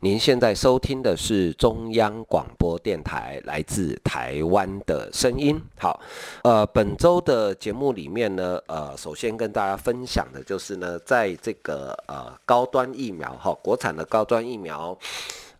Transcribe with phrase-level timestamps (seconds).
[0.00, 5.58] 您现在收听的是中央广播电台来自台湾的声音。
[5.78, 5.98] 好，
[6.42, 14.96] 呃，本周的节目里面呢，呃，首先跟大家分享的就是呢，在这个呃高端疫苗哈，国产的高端疫苗，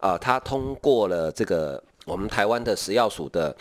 [0.01, 3.57] 呃，它通过了这个我们台湾的食药署的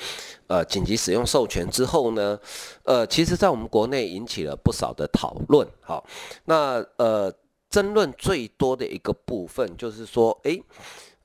[0.48, 2.38] 呃紧急使用授权之后呢，
[2.84, 5.66] 呃，其实在我们国内引起了不少的讨论。
[5.80, 6.06] 好，
[6.44, 7.34] 那呃。
[7.76, 10.64] 争论最多的一个部分就是说，诶，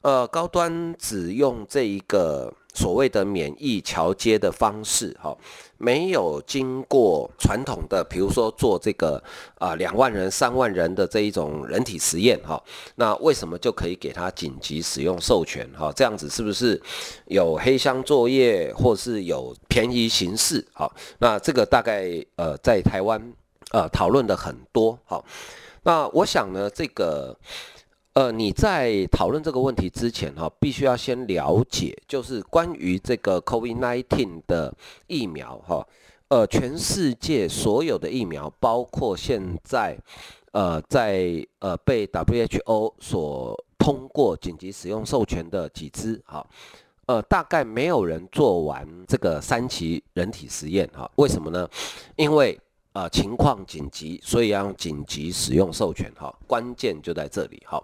[0.01, 5.39] 呃，高端只用这一个所谓的免疫桥接的方式，哈，
[5.79, 9.23] 没有经过传统的，比如说做这个
[9.61, 12.61] 啊两万人、三万人的这一种人体实验，哈，
[12.97, 15.65] 那为什么就可以给他紧急使用授权？
[15.79, 16.83] 哈，这样子是不是
[17.27, 20.67] 有黑箱作业，或是有便宜行事？
[20.73, 23.33] 好，那这个大概呃在台湾
[23.71, 25.25] 呃讨论的很多，好。
[25.83, 27.37] 那我想呢，这个，
[28.13, 34.75] 呃，你在讨论这个问题之前哈，必须要先了解，就是关于这个 COVID-19 的
[35.07, 35.87] 疫苗哈，
[36.29, 39.97] 呃，全世界所有的疫苗，包括现在，
[40.53, 46.47] 呃，在呃被 WHO 所通过紧急使用授权的几支哈，
[47.07, 51.69] 呃，大概没有人做完这个三期人体实验哈，为什么呢？
[52.17, 52.61] 因为
[52.93, 57.83] 啊，情况紧急，所以要紧急使用授权哈，关键就在这里哈。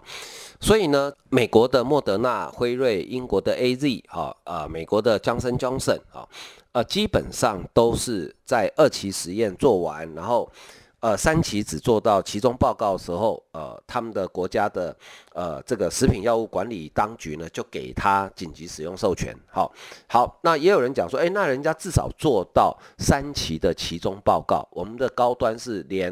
[0.59, 6.27] 所以呢，美国的莫德纳、辉瑞、英国的 AZ 哈，呃，美国的强生 Johnson 啊，
[6.71, 10.51] 呃，基本上都是在二期实验做完，然后。
[10.99, 14.97] 呃，三期只做到期中报告的时候，呃，他们的国家的
[15.31, 19.31] 呃这个食品药物管理当局呢，就给他紧急使用授权。
[19.47, 19.71] 好，
[20.07, 26.11] 好，那也有人讲说，诶，那人家至少做到三期的期中报告，我们的高端是连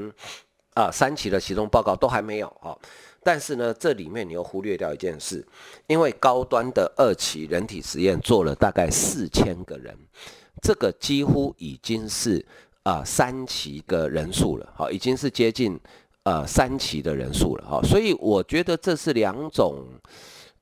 [0.75, 2.77] 啊、三期的期中报告都还没有哈。
[3.23, 5.43] 但是呢，这里面你又忽略掉一件事，
[5.87, 9.97] 因为高端的二期人体实验做了大概四千个人，
[10.61, 12.45] 这个几乎已经是。
[12.85, 15.75] 啊、三期的人数了，好，已经是接近
[16.21, 19.87] 呃三期的人数了，哈，所以我觉得这是两种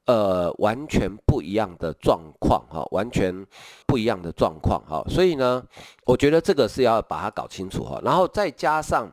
[0.06, 3.46] 呃完全不一样的状况，哈，完全
[3.86, 5.62] 不一样的状况，哈，所以呢，
[6.06, 9.12] 我觉得这个是要把它搞清楚，哈，然后再加上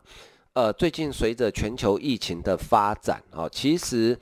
[0.53, 4.16] 呃最近随着全球疫情的发展，哈，其实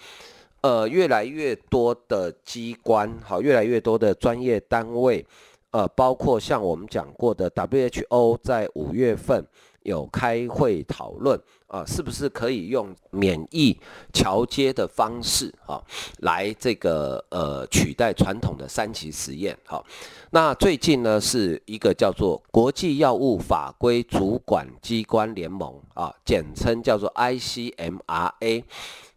[0.62, 5.26] 呃越来越多的机关，好，越来越多的专业单位。
[5.70, 9.46] 呃，包括像我们讲过的 WHO 在五月份
[9.82, 13.78] 有开会讨论啊，是不是可以用免疫
[14.12, 15.82] 桥接的方式啊，
[16.20, 19.56] 来这个呃取代传统的三期实验？
[19.66, 19.84] 好，
[20.30, 28.64] 那最近呢是一个叫做国际药物法规主管机关联盟啊，简称叫做 ICMRA，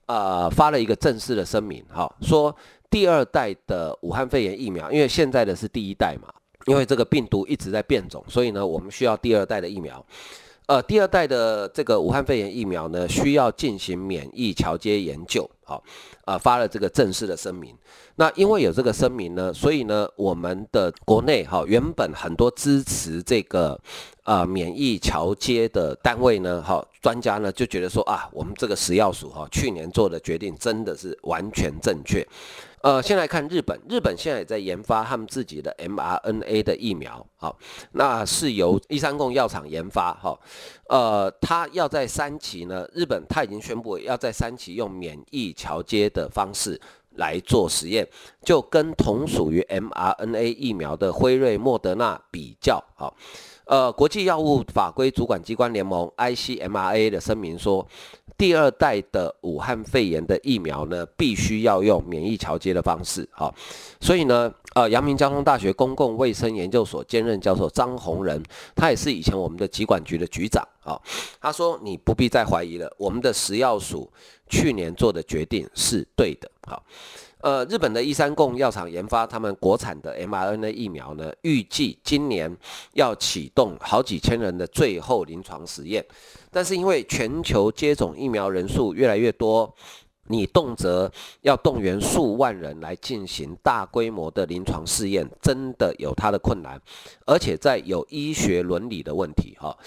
[0.06, 2.53] 呃，发了一个正式的声明，哈，说
[2.89, 6.28] 第二代的武汉肺炎疫苗，因为现在的是第一代嘛。
[6.66, 10.06] 因为这个病毒一直在变种，所以呢，我们需要第二代的疫苗。
[10.68, 15.50] 呃，第二代的这个武汉肺炎疫苗呢，需要进行免疫桥接研究。
[15.66, 15.84] 好，
[16.24, 17.76] 呃，发了这个正式的声明。
[18.16, 23.78] 那因为有这个声明呢，所以呢，我们的国内哈，原本很多支持这个
[24.24, 32.26] 呃免疫桥接的单位呢，哈，专家呢就觉得说啊，我们这个食药署哈，去年做的决定真的是完全正确。
[32.84, 37.56] 呃，先来看日本，日本现在也在研发他们自己的 mRNA 的疫苗，好，
[37.92, 40.38] 那是由伊山共药厂研发，哈，
[40.90, 46.80] 呃，他要在三期呢，日本他已经宣布要在三期用免疫桥接的方式
[47.18, 48.08] 来做实验，
[48.44, 53.16] 就跟同属于 mRNA 疫苗的辉瑞、莫德纳比较，好，
[53.66, 57.88] 呃，国际药物法规主管机关联盟 ICMRA 的声明说。
[58.38, 63.54] 第二代的武汉肺炎的疫苗呢，必须要用免疫桥接的方式，好，
[64.00, 68.41] 所以呢，呃，阳明交通大学公共卫生研究所兼任教授张宏仁，
[68.73, 71.00] 他也是以前我们的疾管局的局长，啊，
[71.41, 74.09] 他说你不必再怀疑了，我们的食药署
[74.47, 76.81] 去年做的决定是对的，好。
[77.41, 82.56] 呃，日本的伊山共药厂研发他们国产的 mRNA 疫苗呢，预计今年
[82.94, 86.06] 要启动好几千人的最后临床实验，
[86.51, 89.73] 但是因为全球接种疫苗人数越来越多，
[90.31, 91.12] 你动辄
[91.42, 96.81] 要动员数万人来进行大规模的临床试验，真的有它的困难，
[97.25, 99.78] 而且在有医学伦理的问题哈。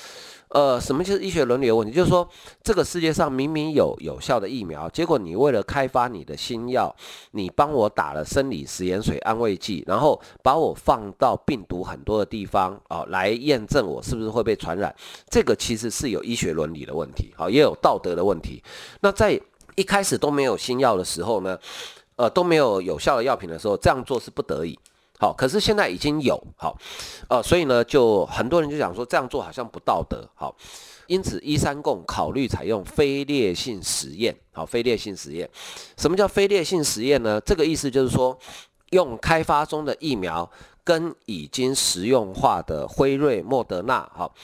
[0.50, 1.93] 呃，什么就是医学伦理的问题？
[1.93, 2.29] 就是说，
[2.62, 6.94] 这个世界上明明有有效的疫苗，结果你为了开发你的新药，
[7.32, 14.94] 你帮我打了生理食盐水安慰剂，然后把我放到病毒很多的地方啊、哦，来验证我是不是会被传染。
[15.29, 18.62] 这个其实是有医学伦理的问题，好、也有道德的问题。
[19.00, 19.41] 那在
[19.75, 21.59] 一开始都没有新药的时候呢，
[22.17, 24.79] 呃，都没有有效的药品的时候，这样做是不得已。
[25.17, 26.76] 好，可是现在已经有好，
[27.29, 30.55] 呃，所以呢，就很多人就讲说这样做好像不道德，好，
[31.06, 35.49] 因此一三共考虑采用非劣性实验，好，非劣性实验，
[35.97, 37.41] 什么叫非劣性实验呢？
[37.41, 38.37] 这个意思就是说，
[38.91, 40.50] 用开发中的疫苗
[40.82, 44.35] 跟已经实用化的辉瑞、莫德纳，好，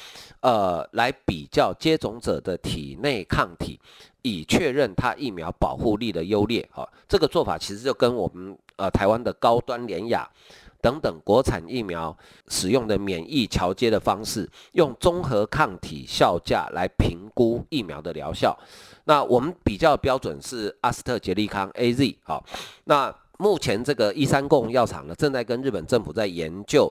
[0.40, 3.78] 呃，来比较接种者的体内抗体，
[4.22, 10.28] 以确认它疫苗保护力的优劣，好，这个做法其实就跟我们呃台湾的高端联雅。
[10.82, 12.16] 等等，国产疫苗
[12.48, 18.58] 使用的免疫桥接的方式，用综合抗体效价来评估疫苗的疗效。
[19.04, 22.16] 那我们比较标准是阿斯特捷利康 （AZ）。
[22.22, 22.42] 好，
[22.84, 26.90] 那目前这个一三共药厂呢，正在跟日本政府在研究，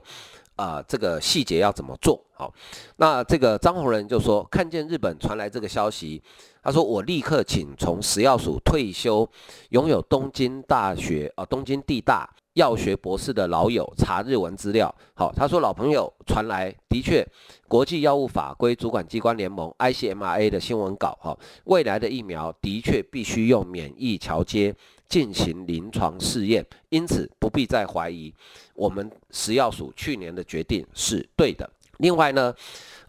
[0.54, 2.54] 啊、这个细节要怎么做好。
[2.98, 6.22] 那这个张宏仁就说，看见日本传来这个消息，
[6.62, 9.28] 他说我立刻请从食药署退休、
[9.70, 12.28] 拥有东京大学啊、呃、东京地大。
[12.54, 17.24] 药学博士的老友查日文资料，好，他说老朋友传来的确，
[17.68, 24.74] 国际药物法规主管机关联盟 ICMRA 的新闻稿，哈，未来的疫苗的确必须用免疫桥接
[25.08, 28.34] 进行临床试验，因此不必再怀疑
[28.74, 31.70] 我们食药署去年的决定是对的。
[31.98, 32.52] 另外呢，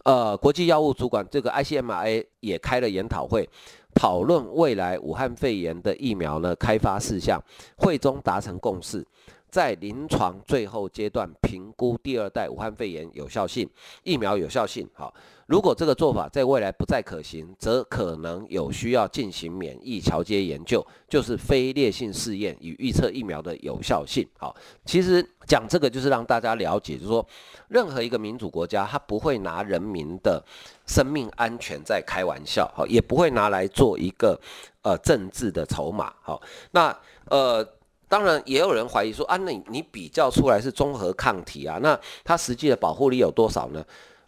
[0.04, 3.48] 呃，国际药物主管这个 ICMA 也开了研讨会。
[3.94, 7.38] 讨论未来武汉肺炎的疫苗呢，开发事项，
[7.76, 9.06] 会中达成共识，
[9.50, 13.68] 在临床最后阶段评估第二代武汉肺炎有效性，
[14.02, 14.88] 疫苗有效性。
[14.94, 15.12] 好，
[15.52, 24.26] 如果这个做法在未来不再可行，则可能有需要进行免疫桥接研究，就是非劣性试验与预测疫苗的有效性。
[24.38, 24.56] 好，
[24.86, 27.22] 其实讲这个就是让大家了解，就是说
[27.68, 30.42] 任何一个民主国家，它不会拿人民的
[30.86, 34.40] 生命安全在开玩笑，好，也不会拿来做一个
[34.80, 36.14] 呃政治的筹码。
[36.22, 36.40] 好，
[36.70, 37.62] 那呃。
[38.08, 43.82] 当然，也有人怀疑说啊，那你你比较出来是综合抗体啊，那它实际的保护力有多少呢？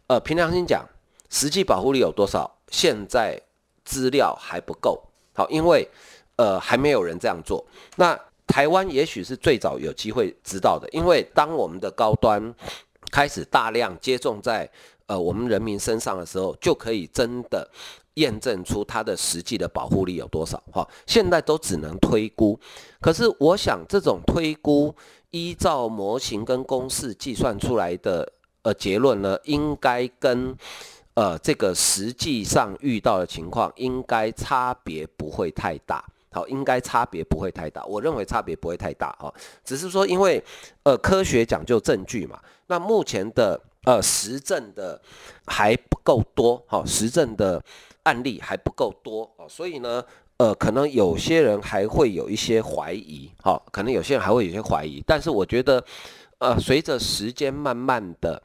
[0.06, 0.82] 呃，凭良心讲，
[1.34, 3.36] 实际保护力有多少，现在
[3.84, 5.02] 资料还不够。
[5.34, 5.88] 好，因为
[6.36, 7.66] 呃还没有人这样做。
[7.96, 8.16] 那
[8.46, 12.54] 台湾也许是最早有机会知道的，因为当我们的高端
[13.10, 14.70] 开始大量接种在
[15.06, 17.68] 呃我们人民身上的时候，就可以真的。
[18.14, 20.62] 验证出它的实际的保护力有多少？
[20.70, 22.56] 哈，现在都只能推估。
[23.00, 24.94] 可是我想，这种推估
[25.32, 28.32] 依照模型跟公式计算出来的
[28.62, 30.56] 呃结论呢，应该跟
[31.14, 36.04] 呃这个实际上遇到的情况应该差别不会太大。
[36.30, 37.84] 好，应该差别不会太大。
[37.86, 39.10] 我认为差别不会太大。
[39.18, 39.32] 哈，
[39.64, 40.42] 只是说因为
[40.82, 45.00] 呃科学讲究证据嘛，那目前的呃实证的
[45.46, 46.62] 还不够多。
[46.66, 47.62] 哈，实证的。
[48.04, 50.04] 案例还不够多哦，所以呢，
[50.36, 55.82] 呃，可能有些人还会有一些怀疑，好，可能有些人还会有些怀疑，但是我觉得，
[56.36, 58.42] 呃，随着时间慢慢的，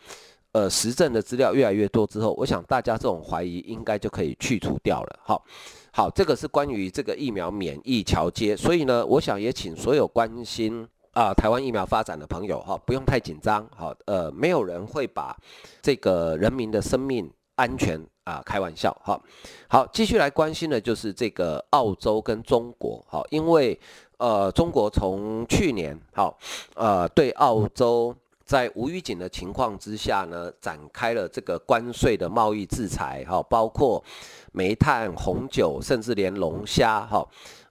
[0.52, 5.44] 呃，实证的资料越来越多之后，我想大家这种怀疑应该就可以去除掉了，好，
[5.92, 15.36] 好，这个是关于这个疫苗免疫桥接，所以呢，我想也请所有关心啊台湾疫苗发展的朋友哈，不用太紧张，好，呃，没有人会把
[15.82, 18.06] 这个人民的生命安全。
[18.26, 19.20] 啊，开玩笑，好，
[19.68, 23.80] 好，继续来关心的就是这个澳洲跟中国，好，因为
[24.20, 26.38] 呃，中国从去年好，
[26.76, 28.16] 呃，对澳洲
[28.50, 34.04] 在无预警的情况之下呢，展开了这个关税的贸易制裁，哈，包括
[34.52, 37.24] 煤炭、红酒，甚至连龙虾，哈，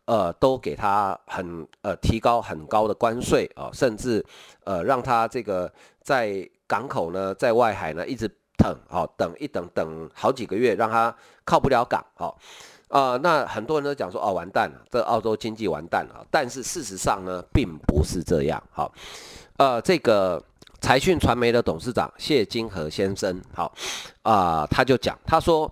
[0.05, 4.25] 呃，都给他很呃提高很高的关税啊，甚至
[4.63, 5.69] 呃让他这个
[6.01, 8.31] 在港口呢，在外海呢一直。
[8.61, 12.37] 等，好，等一等，等好几个月，让他靠不了港，好，
[12.89, 18.93] 啊，那很多人都讲说，哦，完蛋了，这澳洲经济完蛋了，但是事实上呢，并不是这样，好，
[19.59, 20.43] 呃，这个
[20.81, 23.73] 财讯传媒的董事长谢金河先生，好，
[24.23, 25.71] 啊，他就讲，他说，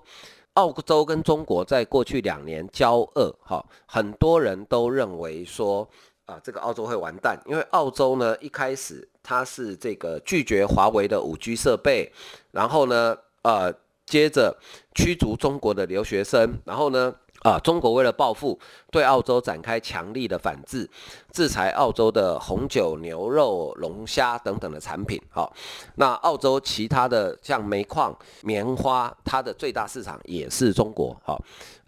[0.54, 5.88] 澳洲跟中国在过去两年交恶，哈，很多人都认为说。
[6.26, 12.12] 啊，这个澳洲会完蛋，因为澳洲呢一开始它是这个拒绝华为的五 G 设备，
[12.50, 13.72] 然后呢，呃，
[14.04, 14.58] 接着
[14.92, 17.14] 驱逐中国的留学生，然后呢，
[17.46, 18.58] 啊，中国为了报复，
[18.90, 20.90] 对澳洲展开强力的反制，
[21.30, 25.22] 制裁澳洲的红酒、牛肉、龙虾等等的产品。
[25.30, 25.54] 好，
[25.94, 28.12] 那澳洲其他的像煤矿、
[28.42, 31.16] 棉花，它的最大市场也是中国。
[31.22, 31.40] 好，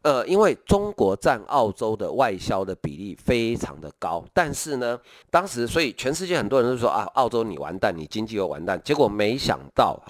[0.03, 4.97] 呃，因为中国占澳洲的外销的比例非常的高，但是呢，
[5.29, 8.81] 当时所以全世界很多人都说啊，澳洲你完蛋，你经济又完蛋。
[8.85, 10.00] 结果没想到，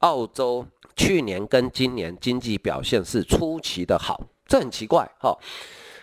[0.00, 4.20] 澳洲去年跟今年经济表现是出奇的好。
[4.50, 5.38] 这很奇怪哈，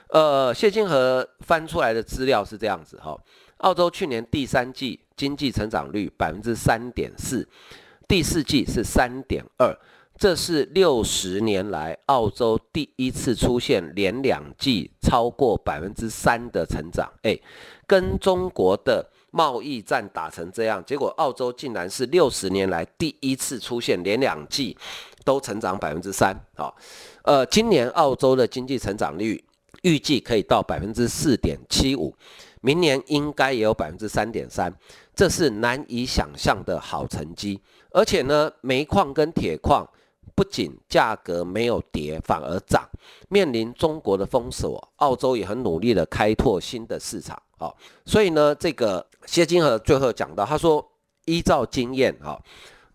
[0.08, 3.14] 呃，谢金河翻出来的资料是这样子哈，
[3.58, 7.46] 澳洲去年第三季经济成长率百分之三点四，
[8.08, 9.78] 第四季是三点二，
[10.18, 17.44] 这是六十年来澳洲第一次出现连两季超过百分之三的成长，诶，
[17.86, 24.78] 跟中国的贸易战打成这样，结果澳洲竟然是六十年来第一次出现连两季
[25.28, 26.74] 都成长百分之三，好。
[27.24, 29.44] 呃，今年澳洲的经济成长率
[29.82, 32.16] 预计可以到百分之四点七五，
[32.62, 34.74] 明年应该也有百分之三点三，
[35.14, 37.62] 这是难以想象的好成绩。
[37.92, 39.86] 而且呢，煤矿跟铁矿
[40.34, 42.90] 不仅价格没有跌，反而涨。
[43.28, 47.38] 面临中国的封锁，澳洲也很努力的开拓新的市场。
[47.58, 50.90] 好，所以呢，这个谢金河最后讲到，他说
[51.26, 52.42] 依照经验，哈。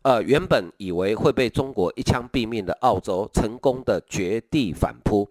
[0.02, 5.28] 呃，原本以为会被中国一枪毙命的澳洲，成功的绝地反扑，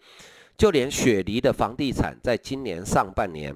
[0.57, 3.53] 就连雪梨的房地产在今年上半年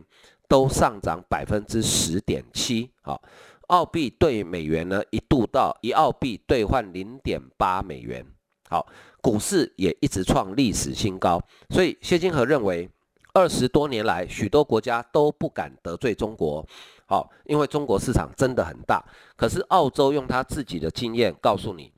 [0.50, 2.92] 都上涨百分之十点七。
[3.02, 3.22] 好，
[3.68, 8.26] 澳币兑美元呢一度到一澳币兑换零点八美元。
[8.70, 8.86] 好，
[9.22, 11.42] 股市也一直创历史新高。
[11.70, 12.90] 所以谢金河认为，
[13.32, 16.68] 二十多年来许多国家都不敢得罪中国。
[17.08, 19.04] 好，因为中国市场真的很大，
[19.36, 21.94] 可是澳洲用他自己的经验告诉你，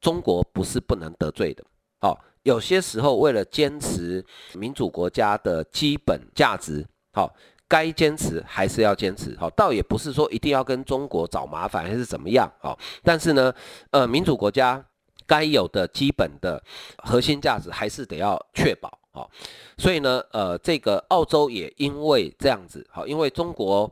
[0.00, 1.64] 中国不是不能得罪的。
[2.00, 7.32] 好，有些时候为了坚持民主国家的基本价值，好，
[7.68, 9.36] 该坚持还是要坚持。
[9.38, 12.50] 好，倒也不是说一定要跟中国找麻烦还是怎么样。
[12.60, 13.52] 好，但是呢，
[13.90, 14.84] 呃，民主国家
[15.26, 16.60] 该有的基本的
[17.04, 18.99] 核心价值还是得要确保。
[19.12, 19.28] 好，
[19.76, 23.90] 所以呢，呃，这个澳洲也因为这样子，好，因为中国，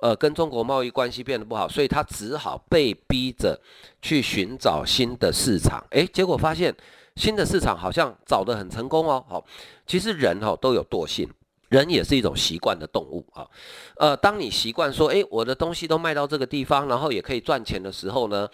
[0.00, 3.58] 呃，跟中国贸易关系变得不好，所以他只好被逼着
[4.02, 5.82] 去寻找新的市场。
[5.92, 6.74] 诶，结果发现
[7.16, 9.24] 新的市场好像找得很成功哦。
[9.26, 9.42] 好，
[9.86, 11.26] 其实人哈都有惰性，
[11.70, 13.48] 人也是一种习惯的动物啊。
[13.96, 18.46] 呃，当你习惯说，诶，我的东西都卖到这个地方，然后也可以赚钱的时候呢，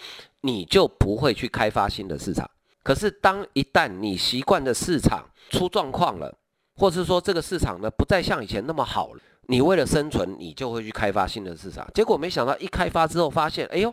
[0.43, 2.49] 你就不会去开发新的市场。
[2.85, 6.33] 可是，当一旦你习惯的市场出状况了，
[6.77, 11.89] 或是说这个市场呢不再像以前那么好了，你为了生存，你就会去开发新的市场。
[11.95, 13.93] 结果没想到一开发之后，发现，哎呦，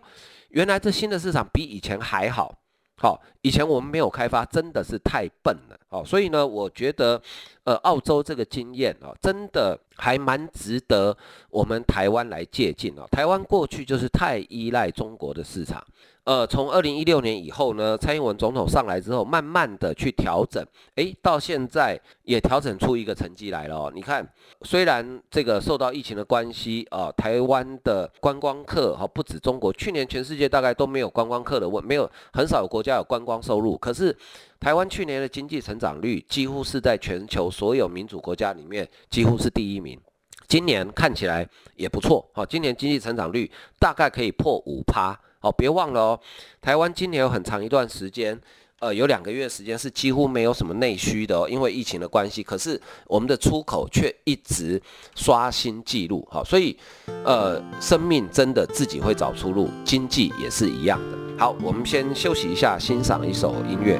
[0.50, 2.54] 原来这新的市场比以前还好。
[2.98, 5.80] 好，以前我们没有开发，真的是太笨了。
[5.88, 7.20] 好，所以呢，我觉得，
[7.64, 11.18] 呃，澳洲这个经验啊，真的还蛮值得
[11.50, 13.08] 我们台湾来借鉴哦。
[13.10, 15.84] 台湾过去就是太依赖中国的市场。
[16.24, 20.64] 呃，从二零一六年以后呢，蔡英文总统上来之后，慢慢的去调整，
[20.94, 23.92] 诶，到现在也调整出一个成绩来了哦。
[23.94, 24.24] 你看，
[24.62, 34.16] 虽然这个受到疫情的关系啊，呃，台湾的观光客哈，不止中国，去年全世界大概都没有观光客的问，没有很少有国家有观光收入，可是
[34.60, 40.00] 台湾去年的经济成长率几乎是在全球所有民主国家里面几乎是第一名，
[40.48, 45.20] 今年看起来也不错，好，今年经济成长率大概可以破五趴。
[45.42, 46.20] 好，别忘了哦，
[46.62, 48.40] 台湾今年有很长一段时间，
[48.80, 52.44] 呃，有两个月时间是几乎没有什么内需的哦，因为疫情的关系。
[52.44, 54.80] 可是我们的出口却一直
[55.16, 56.78] 刷新纪录，好，所以，
[57.26, 61.18] 呃，生命真的自己会找出路，经济也是一样的。
[61.40, 64.00] 好，我们先休息一下，欣赏一首音乐。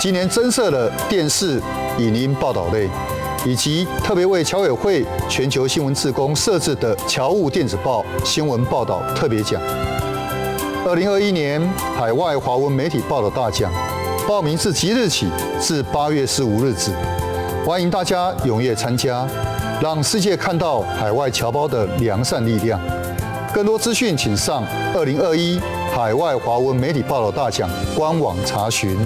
[0.00, 1.60] 今年增设了电视、
[1.98, 2.88] 影音报道类，
[3.44, 9.60] 以及特别为侨委会全球新闻志工设置的侨务电子报新闻报道特别奖。
[10.86, 11.60] 二零二一年
[11.94, 13.70] 海外华文媒体报道大奖，
[14.26, 15.28] 报名自即日起
[15.60, 16.92] 至八月十五日止，
[17.66, 19.28] 欢迎大家踊跃参加，
[19.82, 22.80] 让世界看到海外侨胞的良善力量。
[23.52, 24.64] 更多资讯，请上
[24.94, 25.60] 二零二一
[25.92, 28.96] 海外华文媒体报道大奖官网查询。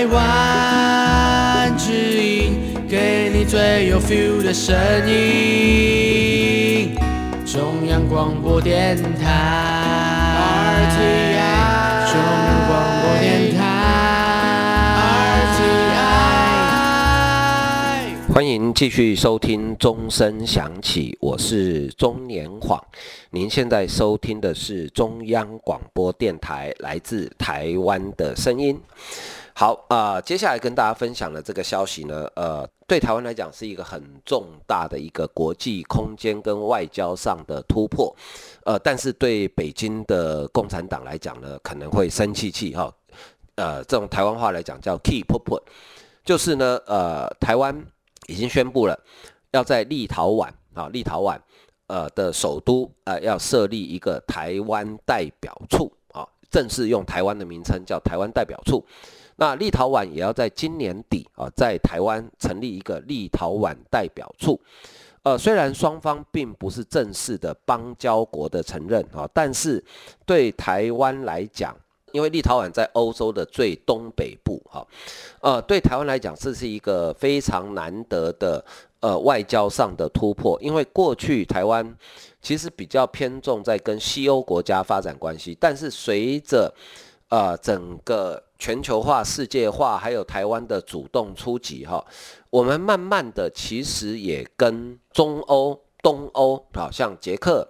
[0.00, 2.54] 台湾之音，
[2.88, 4.74] 给你最有 feel 的声
[5.06, 6.96] 音。
[7.44, 11.04] 中央广播电台中
[11.36, 13.60] 央广播电台。
[18.32, 22.82] 欢迎继续收听钟声响起，我是钟年晃。
[23.28, 28.80] 您现在收听的是中央广播电台来自台湾的声音。
[29.54, 38.14] 好啊、呃，接下来跟大家分享的这个消息呢，呃，对台湾来讲是一个很重大的一个国际空间跟外交上的突破，
[38.64, 42.90] 呃，但是对北京的共产党来讲呢，可能会生气气哈，
[43.56, 45.60] 呃，这种台湾话来讲叫气噗噗，
[46.24, 47.84] 就是呢，呃，台湾
[48.28, 48.98] 已经宣布了
[49.50, 51.38] 要在立陶宛啊，立陶宛
[51.88, 58.82] 呃的首都呃要设立一个台湾代表处啊，正式用台湾的名称叫台湾代表处。
[59.40, 64.60] 那立陶宛也要在今年底啊，在台湾成立一个立陶宛代表处。
[65.22, 69.82] 呃，虽然双方并不是正式的邦交国的承认啊，但是
[70.26, 71.74] 对台湾来讲，
[72.12, 74.86] 因为立陶宛在欧洲的最东北部哈，
[75.40, 78.62] 呃，对台湾来讲，这是一个非常难得的
[79.00, 80.58] 呃外交上的突破。
[80.60, 81.96] 因为过去台湾
[82.42, 86.70] 其实比较偏重在跟西欧国家发展关系，但是随着
[87.30, 92.04] 呃整个全球化、世界化，还有台湾的主动出击，哈，
[92.50, 97.66] 我们慢慢的其实也跟中欧、东欧，好像捷克，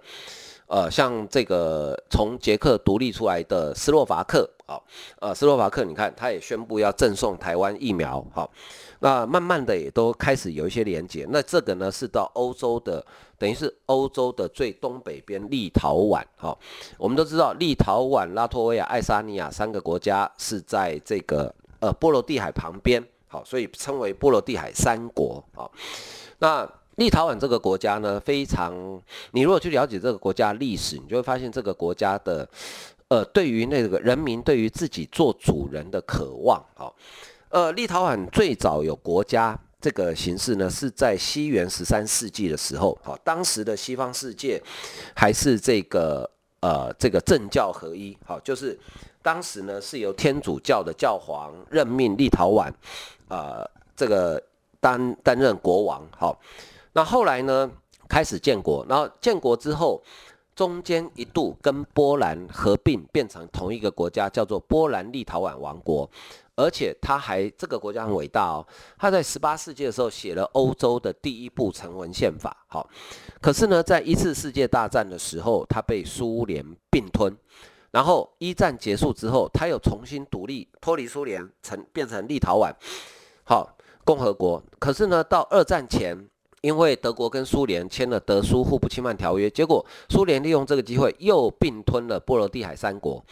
[0.67, 4.77] 呃，像这个从捷克独立出来的斯洛伐克，啊，
[5.21, 8.51] 呃，斯洛伐克，你看，他也宣布要赠送台湾疫苗，好。
[9.03, 13.03] 那慢慢的也都开始有一些连接，那这个呢是到欧洲的，
[13.41, 16.55] 等于是欧洲的最东北边立陶宛，哈，
[16.99, 25.71] 我们都知道立陶宛、拉脱维亚、爱沙尼亚三个国家是在这个呃波罗的海旁边，好，所以称为波罗的海三国，好，
[26.37, 29.01] 那立陶宛这个国家呢，非常，
[29.31, 32.47] 你如果去了解这个国家历史，你就会发现这个国家的，
[33.07, 36.95] 呃，对于那个人民对于自己做主人的渴望，好。
[37.49, 44.61] 呃，立陶宛最早有国家这个形式呢，是在西元十三世纪的时候，好，当时的西方世界
[45.15, 48.79] 还是这个呃这个政教合一，好，就是
[49.23, 52.71] 当时呢是由天主教的教皇任命立陶宛，
[53.27, 54.41] 呃，这个
[54.79, 56.39] 担担任国王，好，
[56.93, 57.69] 那后来呢
[58.07, 60.01] 开始建国，然后建国之后，
[60.61, 66.07] 中间一度跟波兰合并变成同一个国家，叫做波兰立陶宛王国。
[66.55, 72.55] 而且他还这个国家很伟大哦，他在十八世纪的时候写了欧洲的第一部成文宪法。
[72.67, 72.87] 好，
[73.41, 77.35] 可是呢，在一次世界大战的时候，他被苏联并吞，
[77.89, 82.71] 然后一战结束之后，他又重新独立，脱离苏联，成变成立陶宛，
[83.45, 84.61] 好共和国。
[84.77, 86.15] 可是呢，到二战前，
[86.61, 93.23] 因为德国跟苏联签了德苏互不侵犯条约，结果苏联利用这个机会又并吞了波罗的海三国。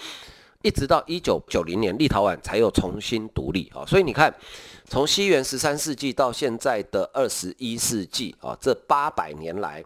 [0.62, 4.34] 一直到一九九零年，立陶宛才又重新独立啊，所以你看，
[4.90, 9.82] 从西元十三世纪到现在的二十一世纪啊，这八百年来，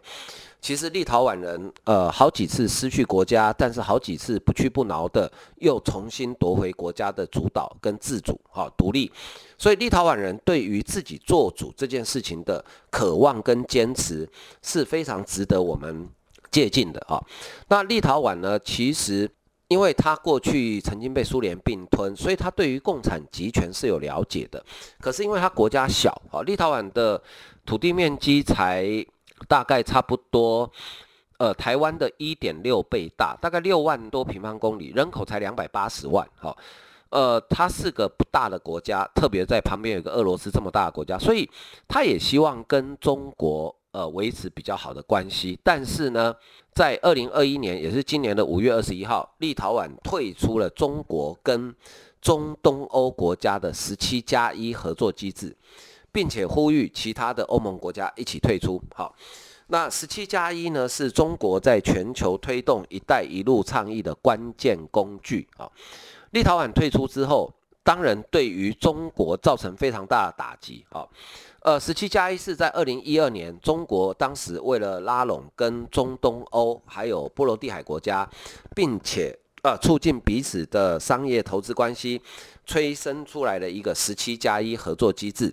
[0.64, 9.12] 其实立陶宛人呃好几次失去国家，但是好几次不屈不挠的又重新夺回国家的主导跟自主啊独立，
[9.58, 14.26] 所以立陶宛人对于自己做主这件事情的渴望跟坚持
[14.62, 16.08] 是非常值得我们
[16.50, 17.22] 借鉴的啊。
[17.68, 19.30] 那立陶宛呢，其实。
[19.68, 24.62] 因为他过去曾经被苏联并吞，所以他对于共产集权是有了解的。
[25.00, 27.20] 可是因为他国家小，啊，立陶宛的
[27.64, 28.84] 土地面积才
[29.48, 30.70] 大概差不多，
[31.38, 36.56] 呃，台湾的一点六倍大，大概六万多平方公里，人口才两百八十万，哈，
[37.10, 41.48] 呃，它是个不大的国家，特别在旁边有个俄罗斯这么大的国家，所以
[41.88, 43.74] 他也希望跟中国。
[43.94, 46.34] 呃，维持比较好的关系，但是呢，
[46.72, 51.72] 在二零二一年，也是今年的五月二十一号，立陶宛退出了中国跟
[52.20, 55.56] 中东欧国家的十七加一合作机制，
[56.14, 58.80] 并且呼吁其他的欧盟国家一起退出。
[58.94, 59.12] 好，
[59.66, 65.68] 那十七加一呢，是中国在全球推动“一带一路”倡议的关键工具啊。
[66.30, 71.04] 立陶宛退出之后，当然对于中国造成非常大的打击啊。
[71.62, 78.28] 呃，十七加一是在二零一二年，中国当时为了拉拢跟中东欧还有波罗的海国家，
[78.74, 82.20] 并且呃促进彼此的商业投资关系，
[82.66, 85.52] 催生出来的一个十七加一合作机制。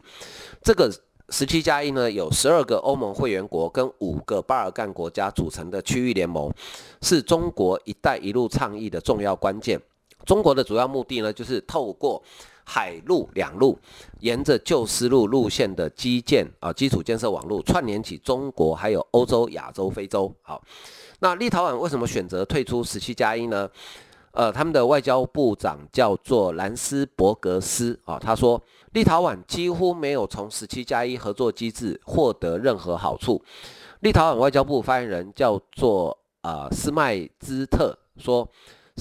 [0.61, 0.91] 这个
[1.29, 6.53] 十七加一呢，有十二个欧盟会员国跟五个巴尔干国家组成的区域联盟，
[7.01, 9.81] 是中国“一带一路”倡议的重要关键。
[10.25, 12.21] 中国的主要目的呢，就是透过
[12.65, 13.79] 海陆两路，
[14.19, 20.31] 沿着旧丝路路线的基建啊，基础建设网络串联起中国，还有欧洲、亚洲、非洲。
[20.41, 20.61] 好，
[21.23, 23.69] 那立陶宛为什么选择退出十七加一呢？
[24.31, 28.61] 呃，他们的外交部长叫做兰斯伯格斯啊，他说，
[28.93, 33.41] 立陶宛几乎没有从十七加一合作机制获得任何好处。
[33.99, 38.47] 立陶宛外交部发言人叫做呃斯麦兹特说。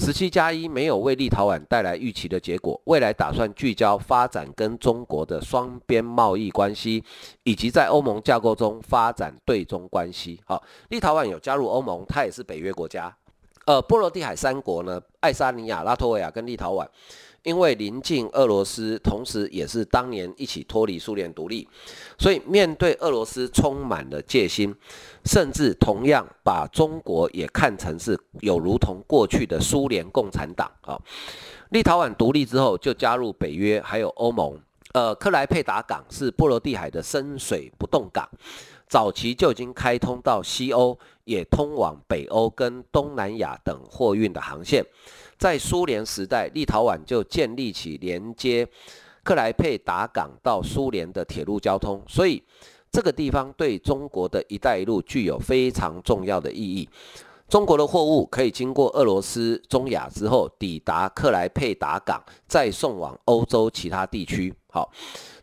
[0.00, 7.04] 十七加一没有为立陶宛带来预期的结果，未来打算聚焦发展跟中国的双边贸易关系，
[7.42, 10.40] 以及在欧盟架构中发展对中关系。
[10.46, 13.14] 好，立陶宛有加入欧盟，它也是北约国家。
[13.66, 16.88] 呃，波罗的海三国呢，爱沙尼亚、拉脱维亚跟立陶宛。
[17.42, 21.66] 因为临近俄罗斯，同时也是当年一起脱离苏联独立，
[22.18, 24.74] 所以面对俄罗斯充满了戒心，
[25.24, 30.98] 甚至同样把中国也看成是有如同过去的苏联共产党啊。
[31.70, 34.59] 立陶宛独立之后就加入北约，还有欧盟。
[34.92, 38.28] 呃，克莱佩达港是波罗的海的深水不动港，
[38.88, 44.85] 早期就已经开通到西欧，也通往北欧跟东南亚等货运的航线。
[45.38, 48.66] 在苏联时代，立陶宛就建立起连接
[49.22, 52.42] 克莱佩达港到苏联的铁路交通，所以
[52.90, 56.88] 这个地方对中国的一带一路具有非常重要的意义。
[57.48, 64.55] 中国的货物可以经过俄罗斯、中亚之后抵达克莱佩达港，再送往欧洲其他地区。
[64.68, 64.90] 好，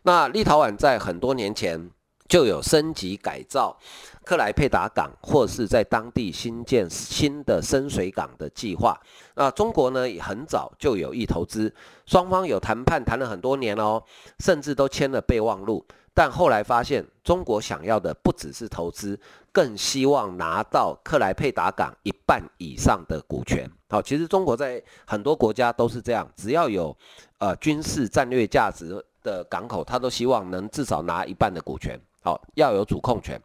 [0.04, 1.90] 那立陶宛在很多年前
[2.26, 3.78] 就有升级改造。
[4.24, 8.98] 克莱佩达港，或是在当地新建新的深水港的计划。
[9.36, 11.74] 那中国呢，也很早就有意投资，
[12.06, 14.02] 双方有谈判谈了很多年哦，
[14.38, 15.84] 甚至都签了备忘录。
[16.18, 19.16] 但后来发现，中国想要的不只是投资，
[19.52, 23.70] 更希望拿到克莱佩达港一半以上的股权。
[23.88, 26.96] 好，其实中国在很多国家都是这样，只要有
[27.38, 31.96] 呃军事战略价值的港口，他都希望能至少拿一半的股权。
[32.20, 33.40] 好，要有主控权。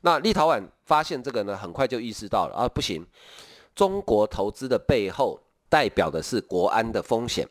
[0.00, 3.06] 那立陶宛发现这个呢，很快就意识到了啊，不行，
[3.76, 7.48] 中国投资的背后代表的是国安的风险，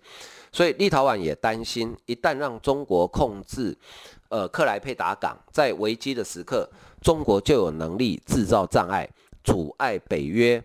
[0.51, 3.77] 所以立陶宛也担心，一旦让中国控制，
[4.29, 6.69] 呃，克莱佩达港，在危机的时刻，
[7.01, 9.07] 中国就有能力制造障碍，
[9.43, 10.63] 阻碍北约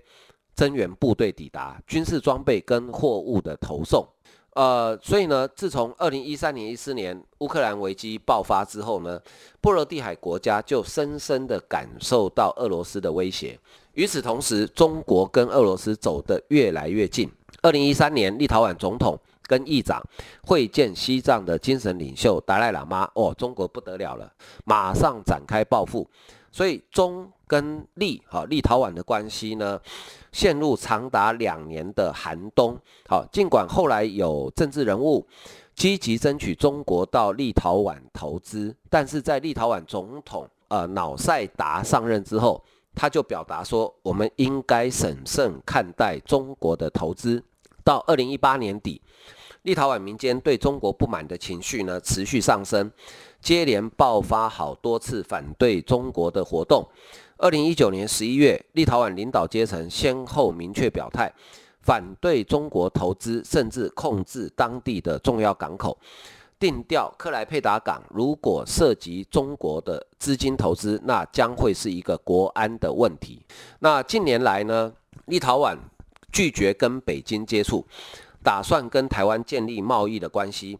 [0.55, 4.07] 增援部队抵达，军事装备跟货物的投送。
[4.55, 9.19] 呃，所以呢，自从二零一三年、一四年乌克兰危机爆发之后呢，
[9.63, 13.59] 波罗的海国家就深深地感受到俄罗斯的威胁。
[13.95, 17.31] 与此同时，中国跟俄罗斯走得越来越近。
[17.63, 20.03] 二零一三年，立陶宛总统跟议长
[20.45, 24.33] 会见西藏的精神领袖达赖喇嘛，哦，中国不得了了，
[24.65, 26.09] 马上展开报复。
[26.51, 29.81] 所以中跟立，哈，立陶宛的关系呢，
[30.33, 32.79] 陷入长达两年的寒冬。
[33.09, 35.27] 好，尽管后来有政治人物
[35.75, 42.63] 积极争取中国到立陶宛投资，但是在立陶宛总统呃瑙塞达上任之后，
[42.95, 47.43] 他就表达说，我们应该审慎看待中国的投资。
[47.85, 49.01] 到二零一八年底，
[49.63, 52.91] 立陶宛民间对中国不满的情绪呢持续上升。
[53.41, 56.89] 接连爆发好多次反对中国的活动。
[57.39, 61.33] 二零一九年十一月，立陶宛领导阶层先后明确表态，
[61.81, 65.99] 反对中国投资，甚至控制当地的重要港口。
[66.61, 73.45] 定调克莱佩达港如果涉及中国的资金投资，那将会是一个国安的问题。
[73.81, 74.93] 那近年来呢，
[75.25, 75.77] 立陶宛
[76.33, 77.87] 拒绝跟北京接触，
[78.43, 80.79] 打算跟台湾建立贸易的关系。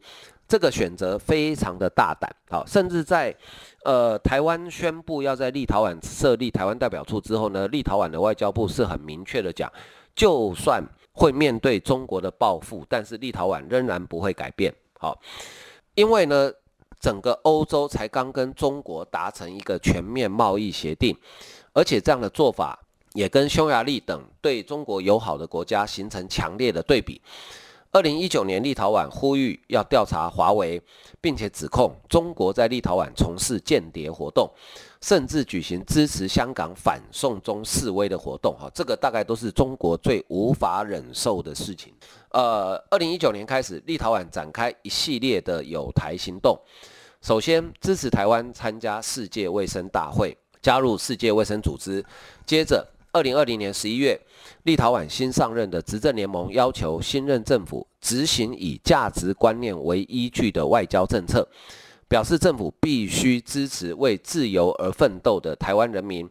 [0.49, 3.35] 这个选择非常的大胆，好，甚至在，
[3.85, 9.73] 呃，台湾宣布要在立陶宛设立台湾代表处之后呢，立陶宛的外交部是很明确的讲，
[10.15, 15.19] 就算会面对中国的报复，但是立陶宛仍然不会改变，好，
[15.95, 16.53] 因为呢，
[17.01, 21.17] 整个欧洲才刚跟中国达成一个全面贸易协定，
[21.73, 22.79] 而且这样的做法
[23.15, 27.21] 也跟匈牙利等对中国友好的国家形成强烈的对比。
[27.95, 30.81] 二零一九年，立陶宛呼吁要调查华为，
[31.21, 34.51] 并且指控中国在立陶宛从事间谍活动，
[35.03, 38.57] 甚至举行支持香港反送中示威的活动。
[38.59, 41.93] 哈，这个大概都是中国最无法忍受的事情。
[42.31, 46.59] 呃，二零一九年开始，立陶宛展开一系列的有台行动，
[47.21, 52.03] 首先支持台湾参加世界卫生大会，加入世界卫生组织，
[52.47, 52.89] 接着。
[53.15, 54.19] 二零二零年十一月，
[54.63, 61.47] 立陶宛新上任的执政联盟要求新任政府执行以价值观念为依据的外交政策，
[62.09, 66.27] 表示政府必须支持为自由而奋斗的台湾人民。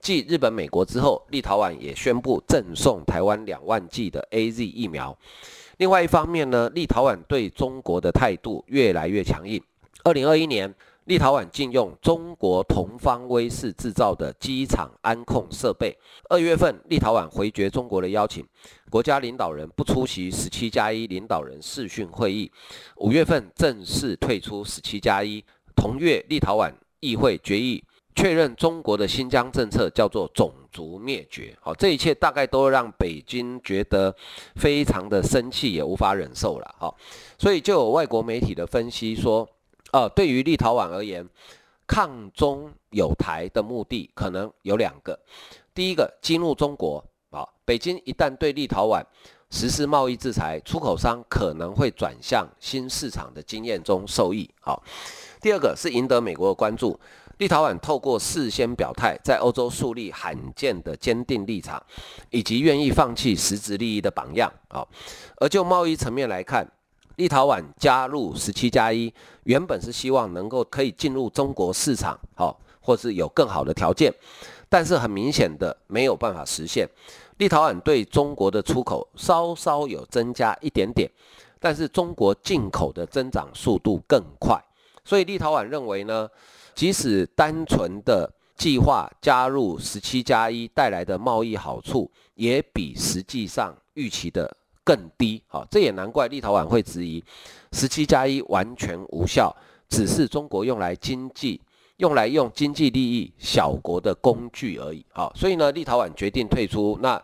[0.00, 5.16] 继日本、美国之后，立陶宛也宣布赠送台湾两万剂的 AZ 疫苗。
[5.76, 9.62] 另外一方面呢，立陶宛对中国的态度越来越强硬。
[10.02, 10.74] 二零二一年。
[11.04, 15.94] 立陶宛禁用中国同方威视制造的机场安控设备。
[16.30, 18.42] 二月份，立陶宛回绝中国的邀请，
[18.88, 22.50] 国家领导人不出席十七加一领导人视讯会议。
[22.96, 25.44] 五月份正式退出十七加一。
[25.76, 31.54] 同月，立陶宛议会决议确认中国的新疆政策叫做种族灭绝。
[31.60, 34.14] 好，这一切大概都让北京觉得
[34.54, 36.74] 非常的生气，也无法忍受了。
[36.78, 36.96] 好，
[37.38, 39.46] 所以就有外国媒体的分析说。
[39.94, 41.24] 呃，对于立陶宛而言，
[41.86, 45.16] 抗中有台的目的可能有两个。
[45.72, 46.98] 第一个，激怒中国
[47.30, 49.00] 啊，北京一旦对立陶宛
[49.50, 54.50] 实施贸易制裁，出口商可能会转向新市场的经验中受益。
[54.60, 54.82] 好，
[55.40, 56.98] 第二个是赢得美国的关注。
[57.38, 61.80] 立陶宛透过事先表态，在欧洲树立罕见的坚定立场，
[62.30, 64.52] 以及愿意放弃实质利益的榜样。
[64.68, 64.88] 好，
[65.36, 66.68] 而就贸易层面来看，
[67.16, 69.12] 立陶宛加入十七加一，
[69.44, 74.12] 原本是希望能够可以进入中国市场，好，或是有更好的条件，
[74.68, 76.88] 但是很明显的没有办法实现。
[77.38, 81.10] 立陶宛对中国的出口稍稍有增加一点点，
[81.60, 84.60] 但是中国进口的增长速度更快，
[85.04, 86.28] 所以立陶宛认为呢，
[86.74, 94.56] 即使单纯的计划加入十七加一带来的贸易好处，也比实际上预期的。
[94.84, 97.24] 更低，好，这也难怪立陶宛会质疑
[97.72, 99.50] 十七加一完全无效，
[99.88, 101.58] 只是中国用来经济、
[101.96, 107.20] 用来用经济利益小国的工具而已，好，所以呢，立陶宛决定退出，那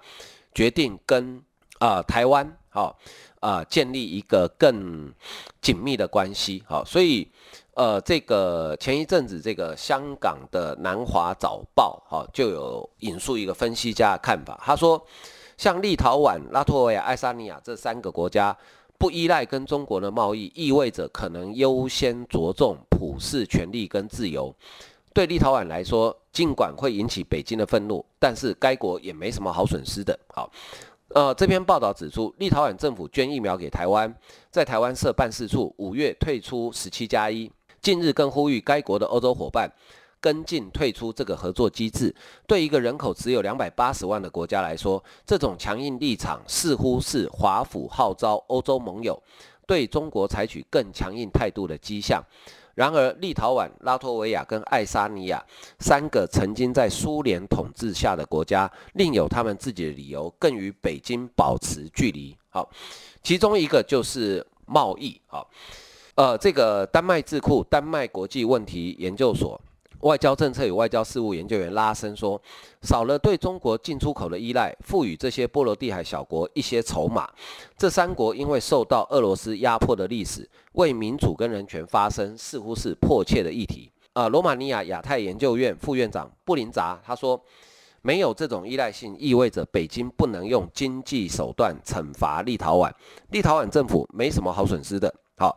[0.54, 1.42] 决定跟
[1.78, 2.98] 啊、台湾，好
[3.40, 5.12] 啊、建立一个更
[5.60, 7.30] 紧密的关系，好，所以
[7.74, 15.06] 呃这个前一阵子这个香港的南华早报，好就有引述一个分析家的看法，他说。
[15.60, 18.56] 像立陶宛、拉脱维亚、爱沙尼亚这三个国家
[18.96, 24.54] 不依赖跟中国的贸易，意味着可能优先着重普世权利跟自由。
[25.12, 30.18] 对立陶宛来说，尽管会引起北京的愤怒，但是该国也没什么好损失的。
[30.28, 30.50] 好，
[31.08, 34.10] 呃，这篇报道指出，立陶宛政府捐疫苗给台湾，
[34.50, 39.70] 在台湾设办事处，五月退出十七加一，近日更呼吁该国的欧洲伙伴。
[40.20, 42.14] 跟进退出这个合作机制，
[42.46, 49.20] 对一个人口只有两百八十万的国家来说，这种强硬立场似乎是华府号召欧洲盟友
[49.66, 52.22] 对中国采取更强硬态度的迹象。
[52.76, 55.44] 然而，立陶宛、拉脱维亚跟爱沙尼亚
[55.80, 62.34] 三个曾经在苏联统治下的国家，另有他们自己的理由，更与北京保持距离。
[62.48, 62.70] 好，
[63.22, 65.20] 其中一个就是贸易。
[65.26, 65.46] 好，
[66.14, 69.60] 呃，这个丹麦智库丹麦国际问题研究所。
[70.00, 72.40] 外交政策与外交事务研究员拉森说
[72.82, 77.28] ：“少了对中国进出口的依赖，赋予这些波罗的海小国一些筹码。
[77.76, 87.40] 这三国因为受到俄罗斯压迫的历史，为民主跟人权发声似乎是迫切的议题。”呃，罗马尼亚亚太研究院副院长布林扎他说
[88.02, 92.90] ：“没有这种依赖性，意味着北京不能用经济手段惩罚立陶宛。
[93.30, 95.54] 立陶宛政府没什么好损失的。”好，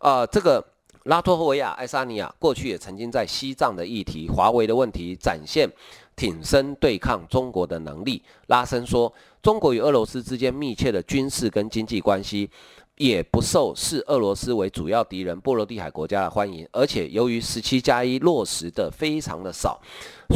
[0.00, 0.62] 呃，这个。
[1.06, 5.70] 拉脱维亚、爱沙尼亚过去也曾经在西藏的议题、华为的问题展现
[6.16, 8.20] 挺身对抗中国的能力。
[8.48, 12.50] 拉森说，中国与俄罗斯之间密切的军事跟经济关系，
[12.96, 16.68] 也不受视俄罗斯为主要敌人波罗的海国家的欢迎。
[16.72, 19.80] 而且，由于十七加一落实的非常的少，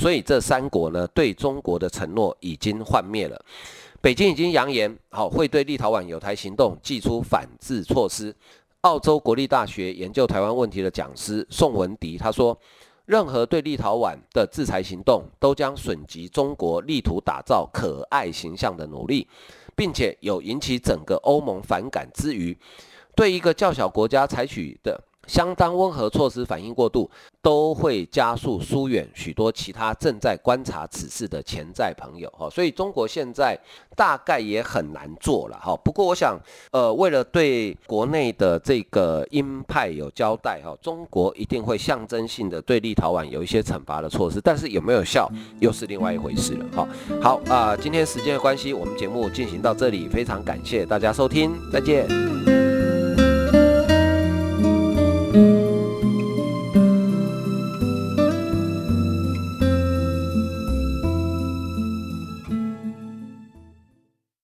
[0.01, 3.45] 所以这三国呢对中国的承诺已经幻灭了。
[4.01, 8.33] 北京已经扬言，好会对立陶宛有台行动祭出反制措施。
[8.83, 12.59] 澳洲国立大学研究台湾问题的讲师宋文迪他说
[13.05, 19.29] ：“任何对立陶宛的制裁行动都将损及中国力图打造可爱形象的努力，
[19.77, 22.57] 并且有引起整个欧盟反感之余，
[23.15, 24.99] 对一个较小国家采取的
[25.31, 27.09] 相当温和措施反应过度，
[27.41, 32.51] 都会加速疏远许多其他正在观察此事的潜在朋友哈。
[32.51, 33.57] 所以中国现在
[33.95, 35.77] 大概也很难做了哈。
[35.85, 36.37] 不过我想，
[36.73, 46.89] 呃，为了对国内的这个鹰派有交代哈，中国一定会象征性的对立陶宛有一些惩罚的措施，但是有没有效又是另外一回事了哈。
[47.23, 52.50] 好啊，呃，今天时间的关系，我们节目进行到这里，非常感谢大家收听，再见。